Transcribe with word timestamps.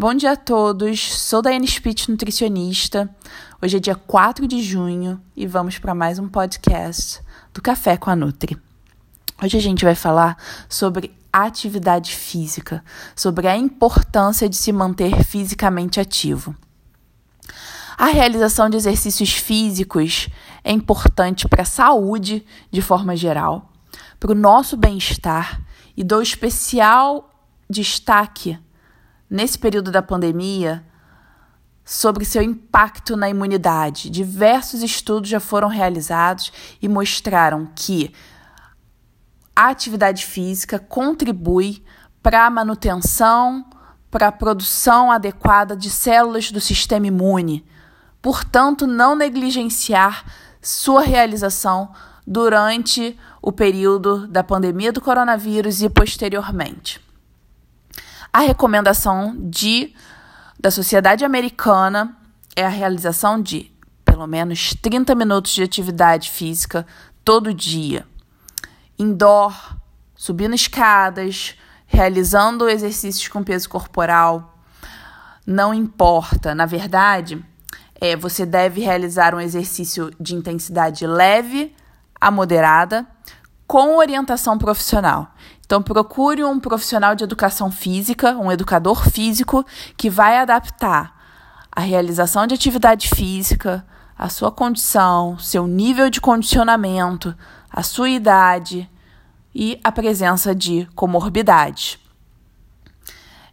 Bom 0.00 0.14
dia 0.14 0.32
a 0.32 0.36
todos, 0.36 1.12
sou 1.12 1.42
Daiane 1.42 1.66
Spitz, 1.66 2.08
nutricionista. 2.08 3.14
Hoje 3.60 3.76
é 3.76 3.80
dia 3.80 3.94
4 3.94 4.48
de 4.48 4.62
junho 4.62 5.20
e 5.36 5.46
vamos 5.46 5.78
para 5.78 5.94
mais 5.94 6.18
um 6.18 6.26
podcast 6.26 7.20
do 7.52 7.60
Café 7.60 7.98
com 7.98 8.08
a 8.08 8.16
Nutri. 8.16 8.56
Hoje 9.42 9.58
a 9.58 9.60
gente 9.60 9.84
vai 9.84 9.94
falar 9.94 10.38
sobre 10.70 11.14
atividade 11.30 12.16
física, 12.16 12.82
sobre 13.14 13.46
a 13.46 13.54
importância 13.54 14.48
de 14.48 14.56
se 14.56 14.72
manter 14.72 15.22
fisicamente 15.22 16.00
ativo. 16.00 16.56
A 17.98 18.06
realização 18.06 18.70
de 18.70 18.78
exercícios 18.78 19.34
físicos 19.34 20.30
é 20.64 20.72
importante 20.72 21.46
para 21.46 21.60
a 21.60 21.66
saúde 21.66 22.42
de 22.70 22.80
forma 22.80 23.14
geral, 23.14 23.70
para 24.18 24.32
o 24.32 24.34
nosso 24.34 24.78
bem-estar 24.78 25.60
e 25.94 26.02
dou 26.02 26.22
especial 26.22 27.30
destaque 27.68 28.58
nesse 29.30 29.56
período 29.56 29.92
da 29.92 30.02
pandemia 30.02 30.84
sobre 31.84 32.24
seu 32.24 32.42
impacto 32.42 33.16
na 33.16 33.30
imunidade. 33.30 34.10
Diversos 34.10 34.82
estudos 34.82 35.30
já 35.30 35.38
foram 35.38 35.68
realizados 35.68 36.52
e 36.82 36.88
mostraram 36.88 37.68
que 37.74 38.12
a 39.54 39.68
atividade 39.68 40.26
física 40.26 40.78
contribui 40.78 41.82
para 42.22 42.46
a 42.46 42.50
manutenção, 42.50 43.64
para 44.10 44.28
a 44.28 44.32
produção 44.32 45.10
adequada 45.10 45.76
de 45.76 45.88
células 45.88 46.50
do 46.50 46.60
sistema 46.60 47.06
imune. 47.06 47.64
Portanto, 48.20 48.86
não 48.86 49.14
negligenciar 49.14 50.24
sua 50.60 51.02
realização 51.02 51.92
durante 52.26 53.18
o 53.40 53.50
período 53.50 54.26
da 54.26 54.44
pandemia 54.44 54.92
do 54.92 55.00
coronavírus 55.00 55.80
e 55.82 55.88
posteriormente 55.88 57.00
a 58.32 58.40
recomendação 58.40 59.36
de 59.38 59.94
da 60.58 60.70
Sociedade 60.70 61.24
Americana 61.24 62.16
é 62.54 62.64
a 62.64 62.68
realização 62.68 63.40
de 63.40 63.72
pelo 64.04 64.26
menos 64.26 64.74
30 64.82 65.14
minutos 65.14 65.52
de 65.52 65.62
atividade 65.62 66.30
física 66.30 66.86
todo 67.24 67.54
dia. 67.54 68.06
Indoor, 68.98 69.54
subindo 70.14 70.54
escadas, 70.54 71.56
realizando 71.86 72.68
exercícios 72.68 73.26
com 73.28 73.42
peso 73.42 73.68
corporal. 73.68 74.58
Não 75.46 75.72
importa, 75.72 76.54
na 76.54 76.66
verdade, 76.66 77.42
é, 78.00 78.14
você 78.14 78.44
deve 78.44 78.82
realizar 78.82 79.34
um 79.34 79.40
exercício 79.40 80.10
de 80.20 80.34
intensidade 80.34 81.06
leve 81.06 81.74
a 82.20 82.30
moderada 82.30 83.06
com 83.70 83.98
orientação 83.98 84.58
profissional. 84.58 85.32
Então, 85.64 85.80
procure 85.80 86.42
um 86.42 86.58
profissional 86.58 87.14
de 87.14 87.22
educação 87.22 87.70
física, 87.70 88.36
um 88.36 88.50
educador 88.50 89.08
físico, 89.08 89.64
que 89.96 90.10
vai 90.10 90.38
adaptar 90.38 91.14
a 91.70 91.80
realização 91.80 92.48
de 92.48 92.54
atividade 92.56 93.08
física, 93.08 93.86
a 94.18 94.28
sua 94.28 94.50
condição, 94.50 95.38
seu 95.38 95.68
nível 95.68 96.10
de 96.10 96.20
condicionamento, 96.20 97.32
a 97.70 97.84
sua 97.84 98.10
idade 98.10 98.90
e 99.54 99.78
a 99.84 99.92
presença 99.92 100.52
de 100.52 100.88
comorbidade. 100.96 102.00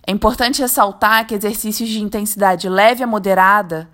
É 0.01 0.11
importante 0.11 0.63
ressaltar 0.63 1.27
que 1.27 1.35
exercícios 1.35 1.89
de 1.89 2.01
intensidade 2.01 2.67
leve 2.67 3.03
a 3.03 3.07
moderada 3.07 3.87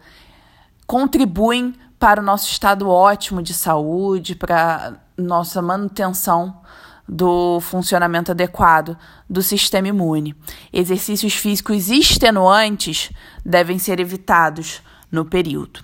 contribuem 0.88 1.76
para 2.00 2.22
o 2.22 2.24
nosso 2.24 2.50
estado 2.50 2.90
ótimo 2.90 3.42
de 3.44 3.54
saúde, 3.54 4.36
para 4.36 5.03
nossa 5.18 5.62
manutenção 5.62 6.62
do 7.08 7.60
funcionamento 7.60 8.32
adequado 8.32 8.98
do 9.30 9.42
sistema 9.42 9.90
imune. 9.90 10.36
Exercícios 10.72 11.34
físicos 11.34 11.90
extenuantes 11.90 13.12
devem 13.46 13.78
ser 13.78 14.00
evitados 14.00 14.82
no 15.12 15.26
período. 15.26 15.84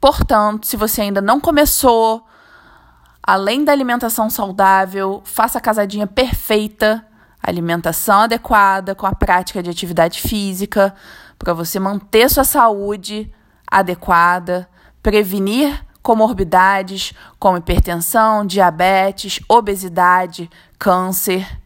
Portanto, 0.00 0.66
se 0.66 0.76
você 0.76 1.02
ainda 1.02 1.20
não 1.20 1.40
começou, 1.40 2.26
além 3.22 3.64
da 3.64 3.70
alimentação 3.70 4.28
saudável, 4.28 5.22
faça 5.24 5.58
a 5.58 5.60
casadinha 5.60 6.06
perfeita, 6.06 7.06
alimentação 7.40 8.22
adequada 8.22 8.94
com 8.94 9.06
a 9.06 9.14
prática 9.14 9.62
de 9.62 9.70
atividade 9.70 10.20
física, 10.20 10.94
para 11.38 11.52
você 11.52 11.78
manter 11.78 12.28
sua 12.28 12.44
saúde 12.44 13.32
adequada, 13.66 14.68
prevenir 15.02 15.84
comorbidades 16.02 17.12
como 17.38 17.58
hipertensão, 17.58 18.44
diabetes, 18.44 19.40
obesidade, 19.48 20.50
câncer 20.78 21.60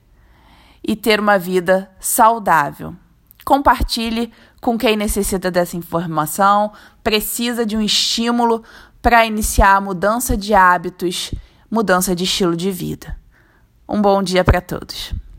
e 0.86 0.94
ter 0.94 1.18
uma 1.18 1.38
vida 1.38 1.90
saudável. 1.98 2.94
Compartilhe 3.44 4.32
com 4.60 4.76
quem 4.76 4.96
necessita 4.96 5.50
dessa 5.50 5.76
informação, 5.76 6.72
precisa 7.02 7.64
de 7.64 7.76
um 7.76 7.80
estímulo 7.80 8.62
para 9.00 9.24
iniciar 9.24 9.76
a 9.76 9.80
mudança 9.80 10.36
de 10.36 10.52
hábitos, 10.52 11.32
mudança 11.70 12.14
de 12.14 12.24
estilo 12.24 12.56
de 12.56 12.70
vida. 12.70 13.16
Um 13.88 14.02
bom 14.02 14.22
dia 14.22 14.42
para 14.42 14.60
todos. 14.60 15.14